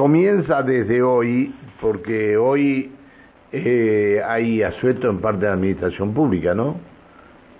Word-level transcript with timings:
comienza 0.00 0.62
desde 0.62 1.02
hoy, 1.02 1.54
porque 1.78 2.34
hoy 2.34 2.90
eh, 3.52 4.22
hay 4.26 4.62
asueto 4.62 5.10
en 5.10 5.18
parte 5.18 5.40
de 5.40 5.48
la 5.48 5.52
administración 5.52 6.14
pública, 6.14 6.54
¿no? 6.54 6.76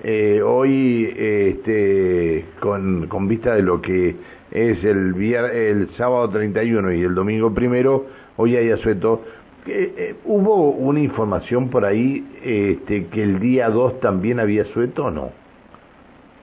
Eh, 0.02 0.40
hoy, 0.42 1.12
este, 1.18 2.46
con, 2.58 3.08
con 3.08 3.28
vista 3.28 3.54
de 3.54 3.60
lo 3.60 3.82
que 3.82 4.16
es 4.52 4.82
el, 4.84 5.14
el 5.22 5.90
sábado 5.98 6.30
31 6.30 6.94
y 6.94 7.02
el 7.02 7.14
domingo 7.14 7.52
primero, 7.52 8.06
hoy 8.38 8.56
hay 8.56 8.70
asueto. 8.70 9.22
Eh, 9.66 10.14
¿Hubo 10.24 10.70
una 10.70 11.00
información 11.00 11.68
por 11.68 11.84
ahí 11.84 12.26
este, 12.42 13.08
que 13.08 13.22
el 13.22 13.38
día 13.38 13.68
2 13.68 14.00
también 14.00 14.40
había 14.40 14.62
asueto 14.62 15.04
o 15.04 15.10
no? 15.10 15.30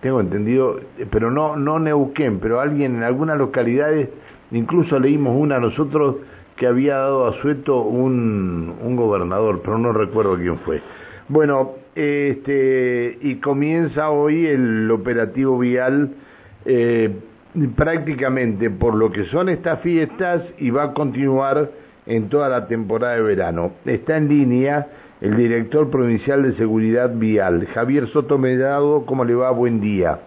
Tengo 0.02 0.21
entendido, 0.21 0.79
pero 1.09 1.32
no, 1.32 1.55
no 1.55 1.79
Neuquén, 1.79 2.38
pero 2.39 2.59
alguien 2.59 2.98
en 2.98 3.04
algunas 3.04 3.39
localidades, 3.39 4.09
incluso 4.52 5.00
leímos 5.00 5.36
una 5.39 5.59
nosotros 5.59 6.18
que 6.55 6.68
había 6.68 6.95
dado 6.98 7.27
a 7.27 7.41
Sueto 7.41 7.81
un, 7.81 8.76
un 8.81 8.95
gobernador, 8.95 9.62
pero 9.63 9.77
no 9.77 9.94
recuerdo 9.94 10.35
quién 10.38 10.58
fue. 10.59 10.81
Bueno, 11.30 11.73
este, 11.95 13.18
y 13.21 13.35
comienza 13.35 14.09
hoy 14.09 14.45
el 14.45 14.90
operativo 14.91 15.57
vial 15.59 16.12
eh, 16.66 17.12
prácticamente 17.76 18.70
por 18.70 18.95
lo 18.95 19.12
que 19.12 19.26
son 19.26 19.49
estas 19.49 19.81
fiestas 19.81 20.44
y 20.57 20.70
va 20.70 20.84
a 20.84 20.93
continuar 20.93 21.71
en 22.05 22.29
toda 22.29 22.49
la 22.49 22.68
temporada 22.68 23.16
de 23.16 23.21
verano. 23.21 23.71
Está 23.85 24.18
en 24.18 24.29
línea 24.29 24.88
el 25.21 25.35
director 25.35 25.90
provincial 25.90 26.43
de 26.43 26.55
Seguridad 26.55 27.12
Vial, 27.16 27.68
Javier 27.73 28.07
Soto 28.09 28.38
Mellado. 28.38 29.05
¿Cómo 29.05 29.26
le 29.26 29.34
va? 29.34 29.49
Buen 29.52 29.82
día. 29.82 30.20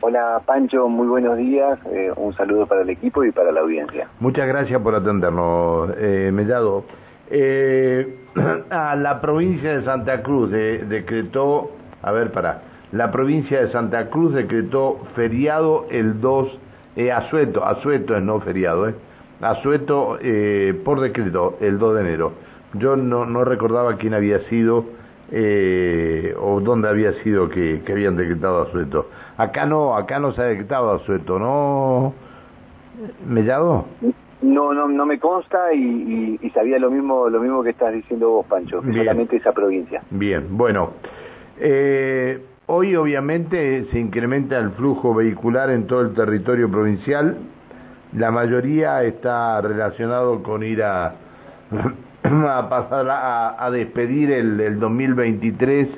Hola 0.00 0.40
Pancho, 0.46 0.88
muy 0.88 1.08
buenos 1.08 1.36
días. 1.36 1.78
Eh, 1.92 2.12
un 2.16 2.32
saludo 2.34 2.66
para 2.66 2.82
el 2.82 2.90
equipo 2.90 3.24
y 3.24 3.32
para 3.32 3.50
la 3.50 3.60
audiencia. 3.60 4.08
Muchas 4.20 4.46
gracias 4.46 4.80
por 4.80 4.94
atendernos, 4.94 5.90
eh, 5.98 6.30
Mellado. 6.32 6.84
Eh, 7.30 8.16
a 8.70 8.94
la 8.94 9.20
provincia 9.20 9.76
de 9.76 9.84
Santa 9.84 10.22
Cruz 10.22 10.50
decretó, 10.50 11.72
a 12.02 12.12
ver, 12.12 12.30
para, 12.30 12.62
la 12.92 13.10
provincia 13.10 13.60
de 13.60 13.72
Santa 13.72 14.08
Cruz 14.08 14.32
decretó 14.34 15.00
feriado 15.14 15.86
el 15.90 16.20
2, 16.20 16.58
eh, 16.96 17.12
asueto, 17.12 17.64
asueto 17.64 18.16
es 18.16 18.22
no 18.22 18.40
feriado, 18.40 18.88
eh, 18.88 18.94
asueto 19.40 20.16
eh, 20.22 20.80
por 20.84 21.00
decreto 21.00 21.58
el 21.60 21.78
2 21.78 21.94
de 21.96 22.00
enero. 22.00 22.32
Yo 22.74 22.96
no, 22.96 23.26
no 23.26 23.44
recordaba 23.44 23.96
quién 23.96 24.14
había 24.14 24.38
sido 24.48 24.84
eh, 25.30 26.34
o 26.40 26.60
dónde 26.60 26.88
había 26.88 27.12
sido 27.22 27.50
que, 27.50 27.82
que 27.84 27.92
habían 27.92 28.16
decretado 28.16 28.62
asueto. 28.62 29.08
Acá 29.38 29.66
no, 29.66 29.96
acá 29.96 30.18
no 30.18 30.32
se 30.32 30.42
ha 30.42 30.46
decretado 30.46 30.92
asueto, 30.92 31.38
¿no? 31.38 32.12
¿Mellado? 33.24 33.86
No, 34.42 34.74
no, 34.74 34.88
no 34.88 35.06
me 35.06 35.20
consta 35.20 35.72
y, 35.72 36.40
y, 36.42 36.50
sabía 36.50 36.80
lo 36.80 36.90
mismo, 36.90 37.28
lo 37.28 37.40
mismo 37.40 37.62
que 37.62 37.70
estás 37.70 37.92
diciendo 37.92 38.30
vos, 38.30 38.46
Pancho, 38.46 38.82
solamente 38.82 39.36
esa 39.36 39.52
provincia. 39.52 40.02
Bien, 40.10 40.44
bueno. 40.56 40.90
Eh, 41.60 42.40
hoy 42.66 42.96
obviamente 42.96 43.86
se 43.92 43.98
incrementa 44.00 44.58
el 44.58 44.72
flujo 44.72 45.14
vehicular 45.14 45.70
en 45.70 45.86
todo 45.86 46.00
el 46.00 46.14
territorio 46.14 46.68
provincial. 46.68 47.36
La 48.16 48.32
mayoría 48.32 49.04
está 49.04 49.60
relacionado 49.60 50.42
con 50.42 50.64
ir 50.64 50.82
a, 50.82 51.14
a 52.24 52.68
pasar 52.68 53.08
a, 53.08 53.64
a 53.64 53.70
despedir 53.70 54.32
el, 54.32 54.60
el, 54.60 54.80
2023 54.80 55.88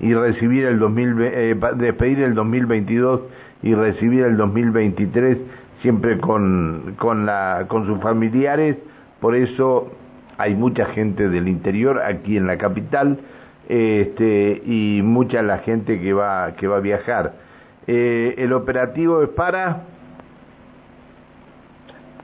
y 0.00 0.14
recibir 0.14 0.64
el 0.64 0.78
2000, 0.78 1.16
eh, 1.20 1.56
despedir 1.76 2.20
el 2.20 2.34
2022 2.34 3.20
y 3.62 3.74
recibir 3.74 4.24
el 4.24 4.36
2023 4.36 5.38
siempre 5.82 6.18
con, 6.18 6.96
con, 6.98 7.26
la, 7.26 7.66
con 7.68 7.86
sus 7.86 8.00
familiares, 8.00 8.76
por 9.20 9.34
eso 9.34 9.92
hay 10.38 10.54
mucha 10.54 10.86
gente 10.86 11.28
del 11.28 11.46
interior 11.46 12.00
aquí 12.02 12.36
en 12.36 12.46
la 12.46 12.56
capital 12.56 13.18
este, 13.68 14.62
y 14.64 15.00
mucha 15.02 15.42
la 15.42 15.58
gente 15.58 16.00
que 16.00 16.12
va, 16.12 16.54
que 16.56 16.66
va 16.66 16.78
a 16.78 16.80
viajar. 16.80 17.34
Eh, 17.86 18.34
¿El 18.38 18.52
operativo 18.52 19.22
es 19.22 19.28
para? 19.30 19.82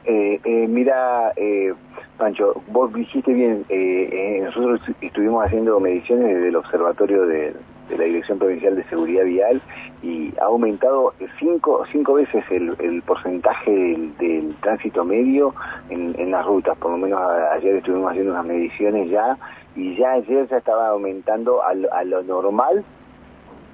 Eh, 0.04 0.40
eh, 0.42 0.66
mira, 0.66 1.32
eh, 1.36 1.74
Pancho, 2.20 2.62
vos 2.68 2.92
dijiste 2.92 3.32
bien, 3.32 3.64
eh, 3.70 4.08
eh, 4.12 4.42
nosotros 4.44 4.78
estuvimos 5.00 5.42
haciendo 5.42 5.80
mediciones 5.80 6.34
desde 6.34 6.48
el 6.48 6.56
observatorio 6.56 7.26
de, 7.26 7.54
la 7.88 8.04
Dirección 8.04 8.38
Provincial 8.38 8.76
de 8.76 8.84
Seguridad 8.84 9.24
Vial 9.24 9.60
y 10.02 10.32
ha 10.38 10.44
aumentado 10.44 11.12
cinco, 11.40 11.82
cinco 11.90 12.14
veces 12.14 12.44
el, 12.50 13.02
porcentaje 13.02 13.70
del, 14.18 14.54
tránsito 14.60 15.02
medio 15.02 15.54
en, 15.88 16.14
en, 16.16 16.30
las 16.30 16.44
rutas. 16.44 16.76
Por 16.76 16.92
lo 16.92 16.98
menos 16.98 17.20
ayer 17.52 17.76
estuvimos 17.76 18.10
haciendo 18.10 18.32
unas 18.32 18.44
mediciones 18.44 19.10
ya 19.10 19.36
y 19.74 19.96
ya 19.96 20.12
ayer 20.12 20.46
ya 20.46 20.58
estaba 20.58 20.88
aumentando 20.88 21.62
a, 21.64 22.04
lo 22.04 22.22
normal 22.22 22.84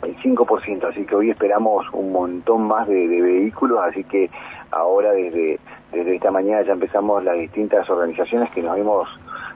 el 0.03 0.17
5%, 0.19 0.85
así 0.85 1.05
que 1.05 1.15
hoy 1.17 1.31
esperamos 1.31 1.85
un 1.93 2.13
montón 2.13 2.69
más 2.69 2.87
de 2.87 3.07
vehículos, 3.07 3.81
así 3.83 4.05
que 4.05 4.31
ahora 4.71 5.13
desde, 5.13 5.59
desde 5.93 6.17
esta 6.17 6.31
mañana 6.31 6.63
ya 6.63 6.73
empezamos 6.73 7.23
las 7.23 7.39
distintas 7.39 7.89
organizaciones 7.89 8.51
que 8.51 8.63
nos 8.63 8.77
hemos 8.77 9.09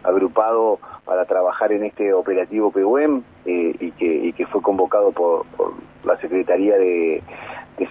agrupado 0.03 0.79
para 1.05 1.25
trabajar 1.25 1.73
en 1.73 1.85
este 1.85 2.13
operativo 2.13 2.71
PUM 2.71 3.23
eh, 3.45 3.75
y, 3.81 4.33
que, 4.33 4.47
fue 4.47 4.63
convocado 4.63 5.13
por, 5.13 5.45
la 6.05 6.17
Secretaría 6.19 6.77
de, 6.77 7.23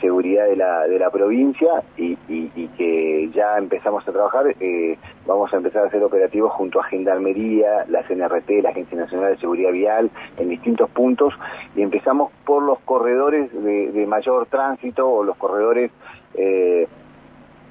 Seguridad 0.01 0.45
de 0.45 0.55
la, 0.55 0.87
de 0.87 0.99
la 0.99 1.09
provincia 1.09 1.81
y 1.97 2.15
que 2.77 3.29
ya 3.33 3.57
empezamos 3.57 4.07
a 4.07 4.11
trabajar. 4.11 4.45
Eh, 4.59 4.97
vamos 5.25 5.51
a 5.51 5.57
empezar 5.57 5.83
a 5.83 5.87
hacer 5.87 6.03
operativos 6.03 6.53
junto 6.53 6.79
a 6.79 6.83
Gendarmería, 6.83 7.85
la 7.89 8.03
CNRT, 8.03 8.49
la 8.61 8.69
Agencia 8.69 8.99
Nacional 8.99 9.31
de 9.31 9.39
Seguridad 9.39 9.71
Vial, 9.71 10.11
en 10.37 10.49
distintos 10.49 10.91
puntos 10.91 11.33
y 11.75 11.81
empezamos 11.81 12.31
por 12.45 12.61
los 12.61 12.77
corredores 12.81 13.51
de, 13.51 13.91
de 13.91 14.05
mayor 14.05 14.45
tránsito 14.45 15.09
o 15.09 15.23
los 15.23 15.35
corredores 15.37 15.91
eh, 16.35 16.87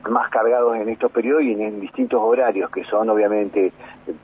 más 0.09 0.31
cargados 0.31 0.77
en 0.77 0.89
estos 0.89 1.11
periodos 1.11 1.43
y 1.43 1.53
en, 1.53 1.81
distintos 1.81 2.21
horarios, 2.23 2.71
que 2.71 2.85
son 2.85 3.09
obviamente 3.11 3.73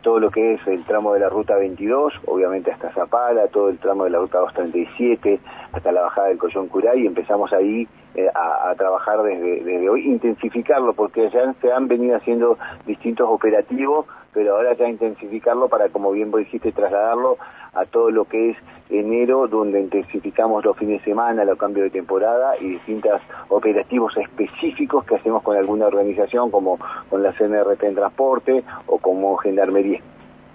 todo 0.03 0.19
lo 0.21 0.31
que 0.31 0.55
es 0.55 0.67
el 0.67 0.85
tramo 0.85 1.13
de 1.15 1.21
la 1.21 1.29
ruta 1.29 1.57
22, 1.57 2.21
obviamente 2.27 2.71
hasta 2.71 2.91
Zapala, 2.93 3.49
todo 3.49 3.69
el 3.69 3.79
tramo 3.79 4.05
de 4.05 4.11
la 4.11 4.19
ruta 4.19 4.39
237, 4.39 5.41
hasta 5.73 5.93
la 5.93 6.03
bajada 6.03 6.29
del 6.29 6.39
Collón 6.39 6.69
Curay, 6.69 7.03
y 7.03 7.07
empezamos 7.07 7.53
ahí 7.53 7.87
eh, 8.15 8.29
a, 8.35 8.75
trabajar 8.77 9.23
desde, 9.23 9.65
desde 9.65 9.89
hoy, 9.89 10.07
intensificarlo, 10.07 10.95
porque 10.95 11.29
ya 11.31 11.53
se 11.61 11.73
han 11.73 11.89
venido 11.89 12.17
haciendo 12.17 12.59
distintos 12.87 13.29
operativos, 13.29 14.07
pero 14.35 14.57
ahora 14.57 14.75
ya 14.75 14.89
intensificarlo 14.89 15.69
para, 15.69 15.89
como 15.89 16.11
bien 16.11 16.31
vos 16.31 16.41
dijiste, 16.41 16.73
trasladarlo 16.73 17.39
a 17.73 17.87
todo 17.87 18.11
lo 18.11 18.25
que 18.27 18.51
es 18.51 18.57
enero, 18.91 19.49
donde 19.49 19.81
intensificamos 19.81 20.65
los 20.65 20.77
fines 20.77 21.01
de 21.01 21.05
semana, 21.05 21.45
los 21.45 21.57
cambios 21.57 21.85
de 21.85 21.91
temporada 21.91 22.57
y 22.61 22.71
distintos 22.71 23.21
operativos 23.49 24.17
específicos 24.17 25.05
que 25.05 25.17
hacemos 25.17 25.43
con 25.43 25.57
alguna 25.57 25.87
organización, 25.87 26.51
como 26.51 26.79
con 27.09 27.23
la 27.23 27.33
CNRT 27.33 27.85
en 27.85 27.95
transporte 27.95 28.65
o 28.87 28.99
como 28.99 29.37
Gendarmería 29.37 30.01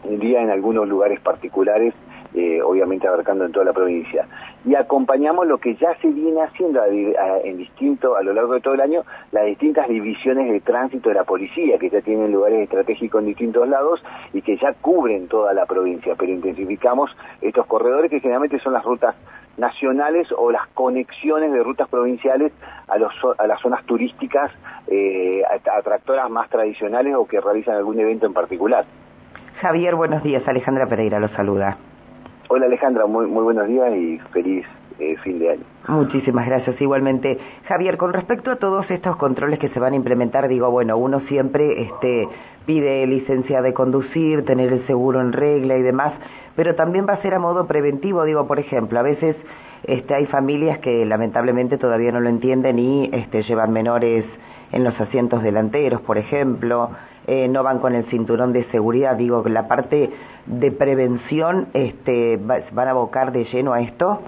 en 0.04 0.50
algunos 0.50 0.88
lugares 0.88 1.20
particulares 1.20 1.94
eh, 2.34 2.62
obviamente 2.62 3.08
abarcando 3.08 3.46
en 3.46 3.52
toda 3.52 3.66
la 3.66 3.74
provincia. 3.74 4.28
Y 4.66 4.76
acompañamos 4.76 5.48
lo 5.48 5.58
que 5.58 5.76
ya 5.76 5.96
se 6.02 6.10
viene 6.10 6.42
haciendo 6.42 6.82
a, 6.82 6.88
en 7.44 7.58
distinto, 7.58 8.18
a 8.18 8.24
lo 8.24 8.34
largo 8.34 8.54
de 8.54 8.62
todo 8.62 8.74
el 8.74 8.82
año, 8.82 9.04
las 9.32 9.46
distintas 9.46 9.88
divisiones 9.88 10.52
de 10.52 10.60
tránsito 10.60 11.10
de 11.10 11.16
la 11.16 11.24
policía, 11.24 11.78
que 11.80 11.90
ya 11.90 12.02
tienen 12.02 12.32
lugares 12.32 12.60
estratégicos 12.62 13.22
en 13.22 13.28
distintos 13.28 13.68
lados 13.68 14.04
y 14.34 14.42
que 14.42 14.58
ya 14.58 14.74
cubren 14.74 15.28
toda 15.28 15.54
la 15.54 15.66
provincia, 15.66 16.16
pero 16.18 16.34
intensificamos 16.34 17.16
estos 17.42 17.66
corredores 17.68 18.12
que 18.12 18.20
generalmente 18.20 18.60
son 18.60 18.74
las 18.74 18.84
rutas 18.84 19.16
nacionales 19.58 20.32
o 20.38 20.52
las 20.52 20.68
conexiones 20.70 21.52
de 21.52 21.64
rutas 21.64 21.88
provinciales 21.90 22.52
a, 22.88 22.98
los, 22.98 23.14
a 23.38 23.48
las 23.48 23.60
zonas 23.62 23.84
turísticas 23.86 24.52
eh, 24.88 25.42
atractoras 25.78 26.30
más 26.30 26.50
tradicionales 26.50 27.16
o 27.16 27.26
que 27.26 27.40
realizan 27.40 27.76
algún 27.76 28.00
evento 28.00 28.26
en 28.26 28.34
particular. 28.34 28.86
Javier, 29.62 29.96
buenos 29.96 30.24
días. 30.24 30.48
Alejandra 30.48 30.88
Pereira 30.88 31.20
lo 31.20 31.28
saluda. 31.30 31.78
Hola 32.52 32.66
Alejandra, 32.66 33.06
muy, 33.06 33.28
muy 33.28 33.44
buenos 33.44 33.68
días 33.68 33.96
y 33.96 34.18
feliz 34.32 34.66
eh, 34.98 35.16
fin 35.18 35.38
de 35.38 35.52
año. 35.52 35.64
Muchísimas 35.88 36.48
gracias, 36.48 36.82
igualmente. 36.82 37.38
Javier, 37.68 37.96
con 37.96 38.12
respecto 38.12 38.50
a 38.50 38.56
todos 38.56 38.90
estos 38.90 39.18
controles 39.18 39.60
que 39.60 39.70
se 39.70 39.80
van 39.80 39.94
a 39.94 39.96
implementar, 39.96 40.48
digo, 40.48 40.72
bueno, 40.72 40.98
uno 40.98 41.20
siempre 41.28 41.84
este, 41.84 42.28
pide 42.66 43.06
licencia 43.06 43.62
de 43.62 43.72
conducir, 43.72 44.46
tener 44.46 44.74
el 44.74 44.84
seguro 44.88 45.22
en 45.22 45.32
regla 45.32 45.78
y 45.78 45.84
demás, 45.84 46.12
pero 46.56 46.74
también 46.74 47.06
va 47.08 47.14
a 47.14 47.22
ser 47.22 47.36
a 47.36 47.40
modo 47.40 47.68
preventivo, 47.68 48.24
digo, 48.24 48.48
por 48.48 48.58
ejemplo, 48.58 48.98
a 48.98 49.04
veces 49.04 49.36
este, 49.84 50.16
hay 50.16 50.26
familias 50.26 50.80
que 50.80 51.06
lamentablemente 51.06 51.78
todavía 51.78 52.12
no 52.12 52.20
lo 52.20 52.30
entienden 52.30 52.80
y 52.80 53.12
este, 53.14 53.44
llevan 53.44 53.72
menores 53.72 54.26
en 54.72 54.84
los 54.84 55.00
asientos 55.00 55.44
delanteros, 55.44 56.02
por 56.02 56.18
ejemplo, 56.18 56.90
eh, 57.32 57.48
no 57.48 57.62
van 57.62 57.78
con 57.78 57.94
el 57.94 58.06
cinturón 58.06 58.54
de 58.54 58.64
seguridad, 58.72 59.16
digo, 59.16 59.44
que 59.44 59.52
la 59.52 59.68
parte 59.68 60.10
de 60.48 60.72
prevención 60.72 61.68
este, 61.76 62.38
van 62.38 62.88
a 62.88 62.90
abocar 62.90 63.32
de 63.32 63.46
lleno 63.46 63.72
a 63.72 63.82
esto. 63.82 64.20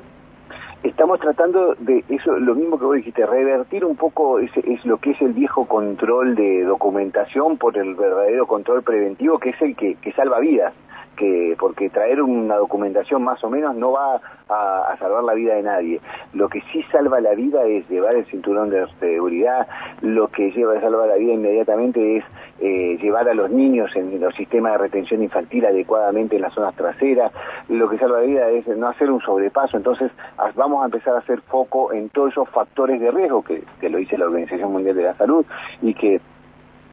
estamos 0.84 1.20
tratando 1.20 1.74
de 1.80 2.04
eso, 2.10 2.32
lo 2.38 2.54
mismo 2.54 2.78
que 2.78 2.86
vos 2.86 2.96
dijiste, 2.98 3.26
revertir 3.26 3.86
un 3.86 3.96
poco 3.96 4.38
ese, 4.38 4.60
es 4.72 4.86
lo 4.86 4.98
que 4.98 5.12
es 5.12 5.22
el 5.24 5.34
viejo 5.34 5.66
control 5.66 6.36
de 6.36 6.64
documentación 6.64 7.58
por 7.58 7.76
el 7.76 7.96
verdadero 7.96 8.46
control 8.46 8.84
preventivo, 8.84 9.40
que 9.40 9.50
es 9.50 9.62
el 9.64 9.76
que, 9.76 9.96
que 9.96 10.12
salva 10.12 10.40
vidas 10.40 10.72
que 11.16 11.56
porque 11.60 11.90
traer 11.90 12.22
una 12.22 12.56
documentación 12.56 13.24
más 13.24 13.44
o 13.44 13.50
menos 13.50 13.76
no 13.76 13.92
va 13.92 14.22
a, 14.50 14.96
salvar 15.00 15.24
la 15.24 15.34
vida 15.34 15.56
de 15.56 15.64
nadie. 15.64 16.02
Lo 16.34 16.50
que 16.50 16.62
sí 16.72 16.84
salva 16.92 17.22
la 17.22 17.34
vida 17.34 17.64
es 17.66 17.88
llevar 17.90 18.16
el 18.16 18.26
cinturón 18.26 18.70
de 18.70 18.86
seguridad, 19.00 19.68
lo 20.02 20.28
que 20.28 20.52
lleva 20.52 20.78
a 20.78 20.82
salvar 20.82 21.08
la 21.08 21.16
vida 21.16 21.34
inmediatamente 21.34 22.18
es 22.18 22.26
eh, 22.60 22.98
llevar 23.02 23.30
a 23.30 23.34
los 23.34 23.50
niños 23.50 23.96
en 23.96 24.20
los 24.20 24.36
sistemas 24.36 24.74
de 24.74 24.78
retención 24.80 25.24
infantil 25.24 25.66
adecuadamente 25.66 26.36
en 26.36 26.42
las 26.42 26.54
zonas 26.54 26.76
traseras, 26.76 27.32
lo 27.70 27.90
que 27.90 27.98
salva 27.98 28.20
la 28.20 28.26
vida 28.26 28.50
es 28.50 28.68
no 28.68 28.88
hacer 28.88 29.10
un 29.10 29.22
sobrepaso, 29.22 29.78
entonces 29.78 30.12
vamos 30.56 30.82
a 30.82 30.86
empezar 30.86 31.16
a 31.16 31.20
hacer 31.20 31.42
foco 31.42 31.94
en 31.94 32.10
todos 32.10 32.32
esos 32.32 32.50
factores 32.50 33.00
de 33.00 33.12
riesgo 33.12 33.44
que, 33.44 33.64
que 33.80 33.90
lo 33.90 33.98
dice 33.98 34.18
la 34.18 34.26
Organización 34.26 34.72
Mundial 34.72 34.96
de 34.96 35.04
la 35.04 35.16
Salud 35.16 35.46
y 35.82 35.94
que 35.94 36.20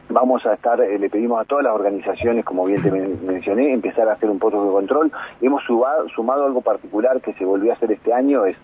vamos 0.08 0.44
a 0.46 0.54
estar, 0.54 0.80
eh, 0.80 0.98
le 0.98 1.10
pedimos 1.10 1.40
a 1.40 1.44
todas 1.44 1.64
las 1.64 1.74
organizaciones, 1.74 2.44
como 2.44 2.64
bien 2.64 2.82
te 2.82 2.90
mencioné, 2.90 3.72
empezar 3.72 4.08
a 4.08 4.12
hacer 4.12 4.30
un 4.30 4.38
poco 4.38 4.64
de 4.64 4.70
control. 4.70 5.12
Hemos 5.40 5.62
sumado 5.64 6.44
algo 6.44 6.60
particular 6.60 7.20
que 7.20 7.34
se 7.34 7.44
volvió 7.44 7.72
a 7.72 7.74
hacer 7.74 7.92
este 7.92 8.12
año, 8.12 8.46
es 8.46 8.56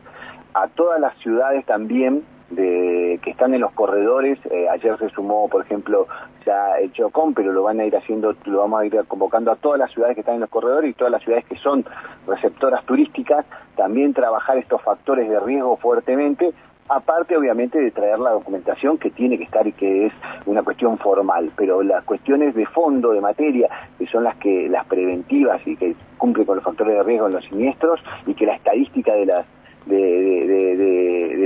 a 0.54 0.68
todas 0.68 1.00
las 1.00 1.16
ciudades 1.18 1.64
también 1.66 2.22
de, 2.50 3.18
que 3.22 3.30
están 3.30 3.54
en 3.54 3.60
los 3.60 3.72
corredores. 3.72 4.38
Eh, 4.50 4.68
ayer 4.68 4.96
se 4.98 5.08
sumó, 5.10 5.48
por 5.48 5.62
ejemplo, 5.62 6.06
ya 6.46 6.78
el 6.78 6.92
Chocón, 6.92 7.34
pero 7.34 7.52
lo 7.52 7.62
van 7.62 7.80
a 7.80 7.84
ir 7.84 7.96
haciendo, 7.96 8.34
lo 8.44 8.58
vamos 8.60 8.80
a 8.80 8.86
ir 8.86 9.04
convocando 9.08 9.50
a 9.50 9.56
todas 9.56 9.78
las 9.78 9.90
ciudades 9.90 10.14
que 10.14 10.20
están 10.20 10.36
en 10.36 10.42
los 10.42 10.50
corredores 10.50 10.90
y 10.90 10.94
todas 10.94 11.10
las 11.10 11.22
ciudades 11.22 11.44
que 11.46 11.56
son 11.56 11.84
receptoras 12.26 12.84
turísticas, 12.84 13.44
también 13.76 14.14
trabajar 14.14 14.56
estos 14.58 14.80
factores 14.82 15.28
de 15.28 15.40
riesgo 15.40 15.76
fuertemente 15.76 16.52
aparte 16.88 17.36
obviamente 17.36 17.80
de 17.80 17.90
traer 17.90 18.18
la 18.18 18.30
documentación 18.30 18.98
que 18.98 19.10
tiene 19.10 19.38
que 19.38 19.44
estar 19.44 19.66
y 19.66 19.72
que 19.72 20.06
es 20.06 20.12
una 20.46 20.62
cuestión 20.62 20.98
formal, 20.98 21.50
pero 21.56 21.82
las 21.82 22.04
cuestiones 22.04 22.54
de 22.54 22.66
fondo, 22.66 23.12
de 23.12 23.20
materia, 23.20 23.68
que 23.98 24.06
son 24.06 24.24
las 24.24 24.36
que 24.36 24.68
las 24.68 24.86
preventivas 24.86 25.66
y 25.66 25.76
que 25.76 25.94
cumplen 26.18 26.46
con 26.46 26.56
los 26.56 26.64
factores 26.64 26.96
de 26.96 27.02
riesgo 27.02 27.26
en 27.26 27.34
los 27.34 27.44
siniestros 27.44 28.00
y 28.26 28.34
que 28.34 28.46
la 28.46 28.56
estadística 28.56 29.14
de 29.14 29.26
la 29.26 29.44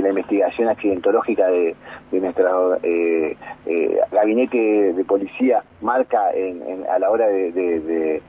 investigación 0.09 0.69
accidentológica 0.69 1.47
de, 1.47 1.75
nuestro 2.11 2.75
eh, 2.83 3.37
eh, 3.65 3.99
gabinete 4.11 4.93
de 4.93 5.05
policía 5.05 5.63
marca 5.81 6.31
en, 6.33 6.85
a 6.89 6.99
la 6.99 7.09
hora 7.09 7.27
de, 7.27 8.21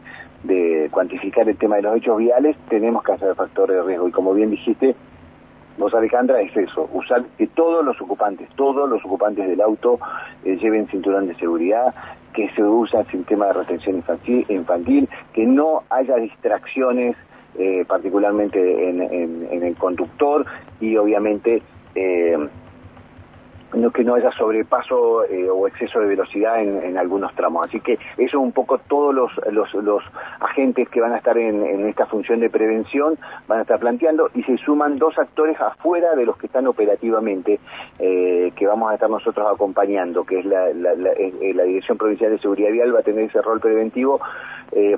cuantificar 0.90 1.48
el 1.48 1.56
tema 1.56 1.76
de 1.76 1.82
los 1.82 1.96
hechos 1.96 2.18
viales, 2.18 2.56
tenemos 2.68 3.02
que 3.04 3.12
hacer 3.12 3.34
factores 3.34 3.76
de 3.76 3.82
riesgo. 3.82 4.08
Y 4.08 4.12
como 4.12 4.32
bien 4.32 4.50
dijiste, 4.50 4.96
Vos, 5.78 5.94
Alejandra, 5.94 6.40
es 6.40 6.54
eso, 6.56 6.88
usar 6.92 7.24
que 7.38 7.46
todos 7.46 7.84
los 7.84 8.00
ocupantes, 8.00 8.48
todos 8.56 8.88
los 8.88 9.04
ocupantes 9.04 9.48
del 9.48 9.60
auto 9.60 9.98
eh, 10.44 10.56
lleven 10.56 10.88
cinturón 10.88 11.26
de 11.26 11.34
seguridad, 11.36 11.94
que 12.34 12.50
se 12.50 12.62
usa 12.62 13.00
el 13.00 13.06
sistema 13.06 13.46
de 13.46 13.52
retención 13.54 14.02
infantil, 14.48 15.08
que 15.32 15.46
no 15.46 15.82
haya 15.90 16.16
distracciones, 16.16 17.16
eh, 17.58 17.84
particularmente 17.86 18.88
en, 18.88 19.62
el 19.62 19.76
conductor, 19.76 20.44
y 20.80 20.96
obviamente 20.96 21.62
eh, 21.94 22.38
no 23.74 23.90
que 23.90 24.04
no 24.04 24.14
haya 24.14 24.30
sobrepaso 24.32 25.24
eh, 25.24 25.48
o 25.48 25.66
exceso 25.66 26.00
de 26.00 26.06
velocidad 26.06 26.60
en, 26.60 26.98
algunos 26.98 27.34
tramos. 27.34 27.68
Así 27.68 27.80
que 27.80 27.94
eso 27.94 28.00
es 28.16 28.34
un 28.34 28.52
poco 28.52 28.78
todos 28.78 29.14
los, 29.14 29.32
los, 29.74 30.02
agentes 30.40 30.88
que 30.88 31.00
van 31.00 31.12
a 31.12 31.18
estar 31.18 31.36
en, 31.38 31.86
esta 31.88 32.06
función 32.06 32.40
de 32.40 32.50
prevención 32.50 33.18
van 33.46 33.60
a 33.60 33.62
estar 33.62 33.78
planteando 33.78 34.30
y 34.34 34.42
se 34.42 34.56
suman 34.58 34.98
dos 34.98 35.18
actores 35.18 35.60
afuera 35.60 36.14
de 36.14 36.24
los 36.24 36.36
que 36.36 36.46
están 36.46 36.66
operativamente 36.66 37.60
eh, 37.98 38.52
que 38.56 38.66
vamos 38.66 38.90
a 38.90 38.94
estar 38.94 39.08
nosotros 39.08 39.46
acompañando, 39.52 40.24
que 40.24 40.40
es 40.40 40.44
la, 40.44 40.68
eh, 40.70 41.54
la, 41.54 41.64
Dirección 41.64 41.98
Provincial 41.98 42.32
de 42.32 42.38
Seguridad 42.38 42.72
Vial 42.72 42.94
va 42.94 43.00
a 43.00 43.02
tener 43.02 43.24
ese 43.24 43.40
rol 43.42 43.60
preventivo, 43.60 44.20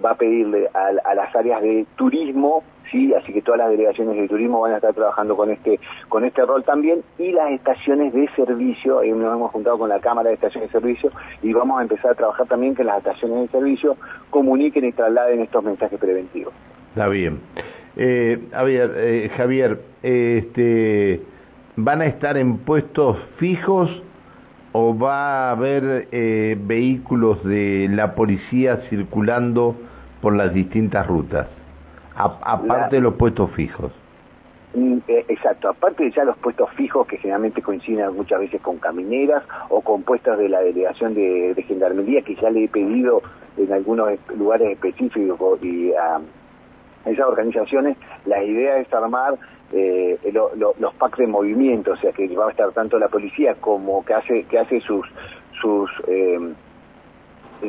va 0.05 0.11
a 0.11 0.15
pedirle 0.15 0.69
a 0.73 1.15
las 1.15 1.35
áreas 1.35 1.63
de 1.63 1.87
turismo 1.97 2.63
sí, 2.91 3.13
así 3.15 3.33
que 3.33 3.43
todas 3.43 3.59
las 3.59 3.71
delegaciones 3.71 4.17
de 4.17 4.29
turismo 4.29 4.61
van 4.61 4.73
a 4.73 4.77
estar 4.77 4.95
trabajando 4.95 5.37
con 5.37 5.51
este 5.51 5.81
con 6.09 6.25
este 6.25 6.45
rol 6.45 6.65
también 6.65 7.03
y 7.19 7.33
las 7.33 7.51
estaciones 7.51 8.13
de 8.13 8.29
servicio, 8.37 9.03
nos 9.03 9.35
hemos 9.35 9.51
juntado 9.53 9.79
con 9.79 9.89
la 9.89 10.01
Cámara 10.01 10.29
de 10.29 10.35
Estaciones 10.35 10.73
de 10.73 10.81
Servicio 10.81 11.11
y 11.43 11.53
vamos 11.53 11.79
a 11.79 11.83
empezar 11.83 12.13
a 12.13 12.15
trabajar 12.15 12.47
también 12.47 12.75
que 12.75 12.85
las 12.85 12.99
estaciones 12.99 13.43
de 13.43 13.49
servicio 13.49 13.97
comuniquen 14.31 14.85
y 14.85 14.93
trasladen 14.93 15.41
estos 15.41 15.63
mensajes 15.63 15.99
preventivos. 15.99 16.53
Está 16.91 17.09
bien. 17.09 17.41
Eh, 17.97 18.39
a 18.53 18.63
ver, 18.63 18.95
eh, 18.97 19.31
Javier, 19.37 19.81
este, 20.03 21.23
¿van 21.77 22.01
a 22.01 22.07
estar 22.07 22.37
en 22.37 22.59
puestos 22.59 23.19
fijos 23.37 24.03
o 24.73 24.97
va 24.97 25.49
a 25.49 25.51
haber 25.53 26.09
eh, 26.11 26.57
vehículos 26.59 27.45
de 27.45 27.89
la 27.91 28.15
policía 28.15 28.79
circulando 28.89 29.77
por 30.21 30.35
las 30.35 30.55
distintas 30.55 31.07
rutas? 31.07 31.49
Aparte 32.15 32.97
de 32.97 33.03
los 33.03 33.15
puestos 33.15 33.51
fijos. 33.53 33.93
Mm, 34.75 34.99
eh, 35.07 35.27
exacto, 35.29 35.69
aparte 35.69 36.05
de 36.05 36.11
ya 36.13 36.25
los 36.25 36.37
puestos 36.39 36.71
fijos 36.71 37.07
que 37.07 37.19
generalmente 37.19 37.61
coinciden 37.61 38.15
muchas 38.15 38.41
veces 38.41 38.61
con 38.63 38.79
camineras 38.79 39.43
o 39.69 39.83
con 39.83 40.03
puestos 40.03 40.39
de 40.39 40.49
la 40.49 40.61
delegación 40.61 41.13
de, 41.15 41.55
gendarmería 41.69 42.23
que 42.23 42.35
ya 42.37 42.49
le 42.49 42.65
he 42.65 42.69
pedido 42.69 43.23
en 43.59 43.71
algunos 43.71 44.09
lugares 44.35 44.71
específicos 44.73 45.63
y 45.63 45.93
a 45.93 46.21
esas 47.05 47.27
organizaciones, 47.27 47.99
la 48.25 48.43
idea 48.43 48.79
es 48.79 48.93
armar 48.95 49.37
eh, 49.73 50.19
los 50.79 50.95
packs 50.95 51.19
de 51.19 51.27
movimiento, 51.27 51.93
o 51.93 51.97
sea 51.97 52.13
que 52.13 52.27
va 52.35 52.47
a 52.47 52.51
estar 52.51 52.71
tanto 52.73 52.99
la 52.99 53.09
policía 53.09 53.57
como 53.61 54.05
que 54.05 54.15
hace 54.15 54.45
que 54.45 54.59
hace 54.59 54.81
sus 54.81 55.07
sus 55.61 55.91
eh, 56.09 56.39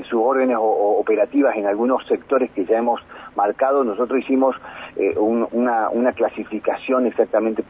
sus 0.04 0.22
órdenes 0.22 0.58
operativas 0.60 1.56
en 1.56 1.68
algunos 1.68 2.06
sectores 2.08 2.50
que 2.52 2.66
ya 2.66 2.78
hemos 2.78 3.02
marcado, 3.36 3.84
nosotros 3.84 4.20
hicimos 4.20 4.56
eh, 4.96 5.18
una, 5.18 5.90
una 5.90 6.14
clasificación 6.14 7.06
exactamente 7.08 7.64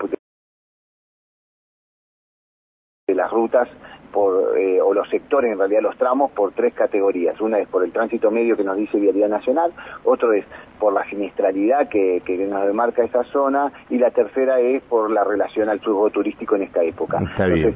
de 3.07 3.15
las 3.15 3.30
rutas 3.31 3.68
por, 4.13 4.57
eh, 4.57 4.80
o 4.80 4.94
los 4.94 5.10
sectores, 5.10 5.51
en 5.51 5.57
realidad 5.57 5.81
los 5.81 5.98
tramos, 5.98 6.31
por 6.31 6.54
tres 6.54 6.74
categorías. 6.74 7.42
Una 7.42 7.60
es 7.60 7.68
por 7.68 7.83
el 7.83 7.92
tránsito 7.92 8.31
medio 8.31 8.56
que 8.56 8.63
nos 8.63 8.77
dice 8.77 8.98
Vialidad 8.98 9.27
Nacional, 9.27 9.74
otro 10.06 10.31
es 10.33 10.45
por 10.80 10.94
la 10.94 11.04
siniestralidad 11.10 11.89
que, 11.89 12.21
que 12.25 12.38
nos 12.38 12.65
demarca 12.65 13.04
esa 13.04 13.24
zona 13.25 13.74
y 13.89 13.98
la 13.98 14.12
tercera 14.12 14.60
es 14.60 14.83
por 14.83 15.12
la 15.12 15.24
relación 15.24 15.68
al 15.68 15.80
flujo 15.80 16.12
turístico 16.12 16.56
en 16.56 16.63
esta 16.63 16.83
época. 16.83 17.19
Entonces, 17.19 17.75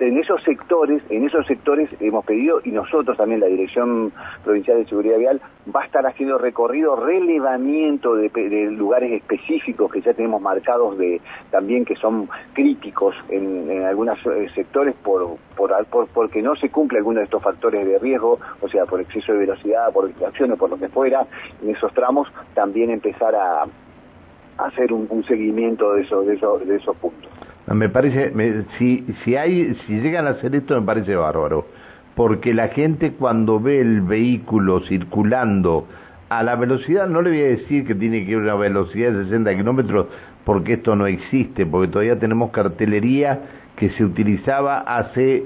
en 0.00 0.18
esos 0.18 0.42
sectores, 0.42 1.02
en 1.10 1.24
esos 1.24 1.46
sectores 1.46 1.90
hemos 2.00 2.24
pedido, 2.24 2.60
y 2.64 2.70
nosotros 2.70 3.16
también, 3.16 3.40
la 3.40 3.46
Dirección 3.46 4.12
Provincial 4.44 4.78
de 4.78 4.86
Seguridad 4.86 5.18
Vial, 5.18 5.40
va 5.74 5.82
a 5.82 5.84
estar 5.84 6.06
haciendo 6.06 6.38
recorrido, 6.38 6.96
relevamiento 6.96 8.14
de, 8.14 8.30
lugares 8.70 9.12
específicos 9.12 9.92
que 9.92 10.00
ya 10.00 10.14
tenemos 10.14 10.40
marcados 10.40 10.96
de 10.96 11.20
también 11.50 11.84
que 11.84 11.96
son 11.96 12.28
críticos 12.54 13.14
en, 13.28 13.84
algunos 13.84 14.18
eh, 14.26 14.48
sectores 14.54 14.94
por, 14.96 15.36
por, 15.56 16.08
porque 16.08 16.42
no 16.42 16.56
se 16.56 16.70
cumple 16.70 16.98
alguno 16.98 17.18
de 17.18 17.24
estos 17.24 17.42
factores 17.42 17.86
de 17.86 17.98
riesgo, 17.98 18.38
o 18.60 18.68
sea, 18.68 18.86
por 18.86 19.00
exceso 19.00 19.32
de 19.32 19.38
velocidad, 19.38 19.92
por 19.92 20.06
distracción 20.06 20.52
o 20.52 20.56
por 20.56 20.70
lo 20.70 20.78
que 20.78 20.88
fuera, 20.88 21.26
en 21.62 21.70
esos 21.70 21.92
tramos 21.92 22.32
también 22.54 22.90
empezar 22.90 23.34
a, 23.34 23.66
hacer 24.58 24.92
un, 24.92 25.24
seguimiento 25.24 25.94
de 25.94 26.02
esos, 26.02 26.26
de 26.26 26.34
esos, 26.34 26.66
de 26.66 26.76
esos 26.76 26.96
puntos. 26.96 27.30
Me 27.74 27.88
parece, 27.88 28.32
si, 28.78 29.06
si, 29.22 29.36
hay, 29.36 29.76
si 29.86 30.00
llegan 30.00 30.26
a 30.26 30.30
hacer 30.30 30.54
esto 30.56 30.78
me 30.80 30.84
parece 30.84 31.14
bárbaro, 31.14 31.66
porque 32.16 32.52
la 32.52 32.68
gente 32.68 33.12
cuando 33.12 33.60
ve 33.60 33.80
el 33.80 34.00
vehículo 34.00 34.80
circulando 34.80 35.86
a 36.28 36.42
la 36.42 36.56
velocidad, 36.56 37.06
no 37.06 37.22
le 37.22 37.30
voy 37.30 37.40
a 37.40 37.48
decir 37.48 37.86
que 37.86 37.94
tiene 37.94 38.24
que 38.24 38.32
ir 38.32 38.38
a 38.38 38.40
una 38.40 38.54
velocidad 38.56 39.12
de 39.12 39.24
60 39.24 39.54
kilómetros, 39.56 40.06
porque 40.44 40.74
esto 40.74 40.96
no 40.96 41.06
existe, 41.06 41.64
porque 41.64 41.88
todavía 41.88 42.18
tenemos 42.18 42.50
cartelería 42.50 43.40
que 43.76 43.90
se 43.90 44.04
utilizaba 44.04 44.78
hace 44.80 45.44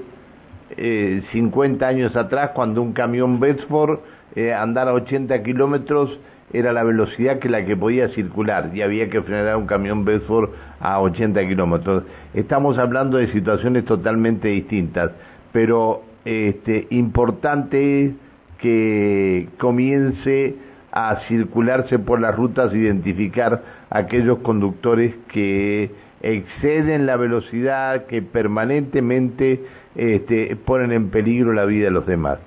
eh, 0.79 1.23
50 1.31 1.87
años 1.87 2.17
atrás, 2.17 2.53
cuando 2.55 2.81
un 2.81 2.95
camión 2.95 3.39
Bedford 3.39 4.01
eh, 4.35 4.53
andara 4.55 4.93
a 4.93 4.95
80 4.95 5.43
kilómetros 5.43 6.19
era 6.55 6.73
la 6.73 6.85
velocidad 6.85 7.41
que 7.41 7.49
la 7.49 7.65
que 7.65 7.77
podía 7.77 8.09
circular 8.11 8.71
y 8.73 8.83
había 8.83 9.11
que 9.11 9.21
frenar 9.23 9.57
un 9.57 9.67
camión 9.67 10.05
Bedford 10.05 10.51
a 10.79 11.01
80 11.01 11.47
kilómetros. 11.49 12.05
Estamos 12.33 12.79
hablando 12.79 13.19
de 13.19 13.27
situaciones 13.33 13.85
totalmente 13.85 14.49
distintas, 14.49 15.11
pero 15.53 16.03
este, 16.25 16.87
importante 16.91 18.05
es 18.05 18.13
que 18.59 19.49
comience 19.59 20.55
a 20.93 21.17
circularse 21.27 21.99
por 21.99 22.21
las 22.21 22.37
rutas, 22.37 22.73
identificar 22.73 23.63
aquellos 23.91 24.39
conductores 24.39 25.13
que 25.33 25.91
exceden 26.23 27.05
la 27.05 27.17
velocidad, 27.17 28.07
que 28.07 28.23
permanentemente 28.23 29.61
este, 29.97 30.55
ponen 30.65 30.93
en 30.93 31.11
peligro 31.11 31.53
la 31.53 31.65
vida 31.65 31.87
de 31.87 31.91
los 31.91 32.07
demás. 32.07 32.39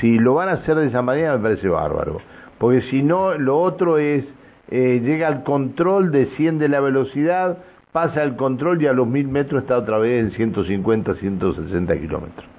Si 0.00 0.18
lo 0.18 0.34
van 0.34 0.48
a 0.48 0.52
hacer 0.54 0.74
de 0.74 0.88
esa 0.88 1.02
manera 1.02 1.36
me 1.36 1.42
parece 1.44 1.68
bárbaro 1.68 2.20
porque 2.58 2.82
si 2.82 3.02
no, 3.02 3.34
lo 3.34 3.60
otro 3.60 3.98
es, 3.98 4.24
eh, 4.70 5.00
llega 5.02 5.28
al 5.28 5.44
control, 5.44 6.10
desciende 6.10 6.68
la 6.68 6.80
velocidad, 6.80 7.58
pasa 7.92 8.22
el 8.22 8.36
control 8.36 8.82
y 8.82 8.86
a 8.86 8.92
los 8.92 9.06
mil 9.06 9.28
metros 9.28 9.62
está 9.62 9.78
otra 9.78 9.98
vez 9.98 10.24
en 10.24 10.30
150, 10.32 11.14
160 11.14 11.96
kilómetros. 11.96 12.54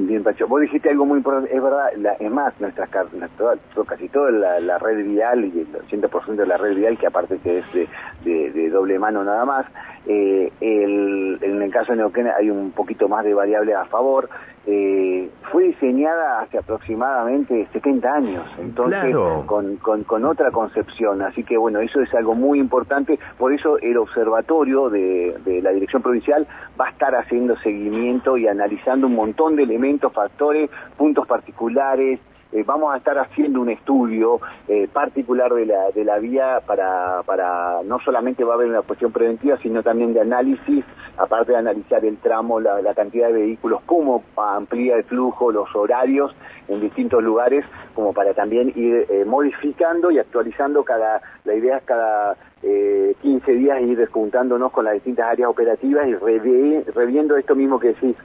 Bien, 0.00 0.22
Pacho. 0.22 0.46
Vos 0.46 0.60
dijiste 0.60 0.90
algo 0.90 1.04
muy 1.04 1.18
importante, 1.18 1.52
es 1.52 1.60
verdad, 1.60 1.88
es 2.20 2.30
más, 2.30 2.54
nuestras, 2.60 2.88
casi 2.88 4.08
toda 4.08 4.30
la, 4.30 4.78
red 4.78 5.04
vial 5.04 5.44
y 5.44 5.60
el 5.60 5.72
80% 5.72 6.36
de 6.36 6.46
la 6.46 6.56
red 6.56 6.76
vial, 6.76 6.96
que 6.96 7.08
aparte 7.08 7.38
que 7.38 7.58
es 7.58 7.64
de, 8.24 8.70
doble 8.70 8.96
mano 9.00 9.24
nada 9.24 9.44
más, 9.44 9.66
eh, 10.06 10.52
en 10.60 11.62
el 11.62 11.70
caso 11.72 11.92
de 11.92 11.98
Neuquén 11.98 12.28
hay 12.28 12.48
un 12.48 12.70
poquito 12.70 13.08
más 13.08 13.24
de 13.24 13.34
variable 13.34 13.74
a 13.74 13.86
favor, 13.86 14.28
eh, 14.68 15.28
diseñada 15.68 16.40
hace 16.40 16.58
aproximadamente 16.58 17.68
70 17.72 18.12
años, 18.12 18.44
entonces 18.58 19.14
con, 19.46 19.76
con, 19.76 20.24
otra 20.24 20.50
concepción, 20.50 21.22
así 21.22 21.44
que 21.44 21.56
bueno, 21.56 21.80
eso 21.80 22.00
es 22.00 22.12
algo 22.14 22.34
muy 22.34 22.58
importante, 22.58 23.18
por 23.38 23.52
eso 23.52 23.78
el 23.78 23.96
observatorio 23.98 24.88
de, 24.90 25.36
de 25.44 25.62
la 25.62 25.70
Dirección 25.70 26.02
Provincial 26.02 26.46
va 26.80 26.86
a 26.86 26.90
estar 26.90 27.14
haciendo 27.14 27.56
seguimiento 27.58 28.36
y 28.36 28.46
analizando 28.48 29.06
un 29.06 29.14
montón 29.14 29.56
de 29.56 29.64
elementos, 29.64 30.12
factores, 30.12 30.70
puntos 30.96 31.26
particulares, 31.26 32.20
eh, 32.50 32.64
vamos 32.66 32.94
a 32.94 32.96
estar 32.96 33.18
haciendo 33.18 33.60
un 33.60 33.68
estudio 33.68 34.40
eh, 34.68 34.88
particular 34.90 35.52
de 35.52 35.66
la, 35.66 35.90
de 35.90 36.02
la 36.02 36.18
vía 36.18 36.62
para, 36.66 37.22
para, 37.24 37.82
no 37.84 38.00
solamente 38.00 38.42
va 38.42 38.54
a 38.54 38.56
haber 38.56 38.68
una 38.68 38.80
cuestión 38.80 39.12
preventiva, 39.12 39.58
sino 39.58 39.82
también 39.82 40.14
de 40.14 40.22
análisis, 40.22 40.82
aparte 41.18 41.52
de 41.52 41.58
analizar 41.58 42.02
el 42.06 42.16
tramo, 42.16 42.58
la, 42.58 42.94
cantidad 42.94 43.28
de 43.28 43.34
vehículos, 43.34 43.82
cómo 43.84 44.24
amplía 44.36 44.96
el 44.96 45.04
flujo, 45.04 45.52
los 45.52 45.68
horarios 45.76 46.34
en 46.68 46.80
distintos 46.80 47.22
lugares, 47.22 47.66
como 47.94 48.14
para 48.14 48.32
también 48.32 48.72
ir 48.74 49.06
eh, 49.10 49.24
modificando 49.26 50.10
y 50.10 50.18
actualizando 50.18 50.84
cada, 50.84 51.20
la 51.44 51.54
idea 51.54 51.76
es 51.76 51.84
cada 51.84 52.36
15 52.60 53.52
días 53.52 53.80
ir 53.82 54.04
juntándonos 54.08 54.72
con 54.72 54.84
las 54.84 54.94
distintas 54.94 55.26
áreas 55.26 55.48
operativas 55.48 56.08
y 56.08 56.14
reviendo 56.14 57.36
esto 57.36 57.54
mismo 57.54 57.78
que 57.78 57.88
decís 57.88 58.16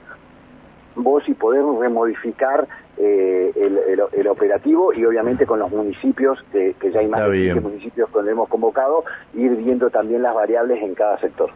vos 0.96 1.28
y 1.28 1.34
poder 1.34 1.64
remodificar 1.64 2.66
eh, 2.96 3.52
el, 3.56 4.28
operativo 4.28 4.92
y 4.92 5.04
obviamente 5.04 5.46
con 5.46 5.58
los 5.58 5.70
municipios, 5.70 6.44
que, 6.52 6.74
ya 6.92 7.00
hay 7.00 7.08
más 7.08 7.28
de 7.30 7.54
municipios 7.60 8.08
que 8.10 8.30
hemos 8.30 8.48
convocado, 8.48 9.04
ir 9.34 9.54
viendo 9.56 9.90
también 9.90 10.22
las 10.22 10.34
variables 10.34 10.82
en 10.82 10.94
cada 10.94 11.18
sector. 11.18 11.50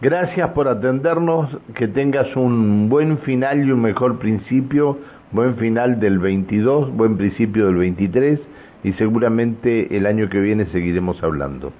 Gracias 0.00 0.50
por 0.50 0.68
atendernos, 0.68 1.56
que 1.74 1.88
tengas 1.88 2.34
un 2.36 2.88
buen 2.88 3.18
final 3.18 3.66
y 3.66 3.70
un 3.70 3.80
mejor 3.80 4.18
principio, 4.18 4.98
buen 5.30 5.56
final 5.56 5.98
del 6.00 6.18
22, 6.18 6.94
buen 6.94 7.16
principio 7.16 7.66
del 7.66 7.76
23 7.76 8.40
y 8.82 8.92
seguramente 8.94 9.96
el 9.96 10.06
año 10.06 10.28
que 10.28 10.40
viene 10.40 10.66
seguiremos 10.66 11.22
hablando. 11.22 11.72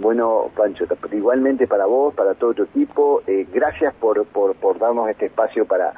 Bueno, 0.00 0.48
Pancho, 0.56 0.84
igualmente 1.10 1.66
para 1.66 1.86
vos, 1.86 2.14
para 2.14 2.34
todo 2.34 2.54
tu 2.54 2.62
equipo, 2.62 3.20
eh, 3.26 3.48
gracias 3.52 3.92
por, 3.94 4.24
darnos 4.78 5.10
este 5.10 5.26
espacio 5.26 5.66
para, 5.66 5.92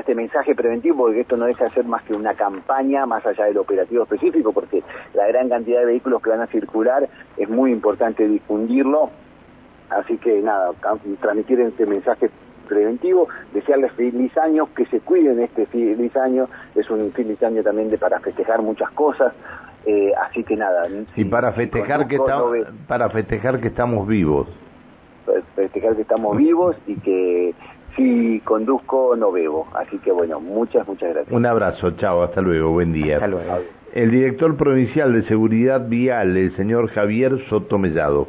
este 0.00 0.16
mensaje 0.16 0.56
preventivo, 0.56 1.04
porque 1.04 1.20
esto 1.20 1.36
no 1.36 1.46
de 1.46 1.54
ser 1.54 1.84
más 1.84 2.02
que 2.02 2.14
una 2.14 2.34
campaña, 2.34 3.06
más 3.06 3.24
allá 3.24 3.44
del 3.44 3.58
operativo 3.58 4.02
específico, 4.02 4.52
porque 4.52 4.82
la 5.14 5.28
gran 5.28 5.48
cantidad 5.48 5.80
de 5.80 5.86
vehículos 5.86 6.20
que 6.20 6.30
van 6.30 6.40
a 6.40 6.48
circular 6.48 7.08
es 7.36 7.48
muy 7.48 7.70
importante 7.70 8.26
difundirlo. 8.26 9.10
Así 9.90 10.18
que 10.18 10.42
nada, 10.42 10.72
transmitir 11.20 11.60
este 11.60 11.86
mensaje 11.86 12.28
preventivo, 12.68 13.28
desearles 13.52 13.92
feliz 13.92 14.36
año, 14.36 14.68
que 14.74 14.86
se 14.86 14.98
cuiden 14.98 15.38
este 15.40 15.66
feliz 15.66 16.16
año, 16.16 16.48
es 16.74 16.90
un 16.90 17.12
feliz 17.12 17.40
año 17.44 17.62
también 17.62 17.88
de 17.88 17.98
para 17.98 18.18
festejar 18.18 18.62
muchas 18.62 18.90
cosas, 18.92 19.32
eh, 19.86 20.12
así 20.28 20.44
que 20.44 20.56
nada. 20.56 20.86
y 21.16 21.24
para 21.24 21.52
festejar 21.52 22.06
que 22.08 22.18
para 22.86 23.10
festejar 23.10 23.60
que 23.60 23.68
estamos 23.68 24.06
vivos. 24.06 24.48
Festejar 25.54 25.96
que 25.96 26.02
estamos 26.02 26.36
vivos 26.36 26.76
y 26.86 26.96
que 26.96 27.54
si 27.96 28.40
conduzco 28.40 29.16
no 29.16 29.32
bebo. 29.32 29.66
Así 29.74 29.98
que 29.98 30.12
bueno, 30.12 30.40
muchas, 30.40 30.86
muchas 30.86 31.14
gracias. 31.14 31.34
Un 31.34 31.46
abrazo, 31.46 31.92
chao, 31.92 32.22
hasta 32.22 32.40
luego, 32.40 32.70
buen 32.70 32.92
día. 32.92 33.16
Hasta 33.16 33.28
luego. 33.28 33.58
El 33.94 34.10
director 34.10 34.56
provincial 34.56 35.12
de 35.12 35.22
Seguridad 35.24 35.86
Vial, 35.88 36.36
el 36.36 36.56
señor 36.56 36.88
Javier 36.88 37.38
Sotomellado. 37.50 38.26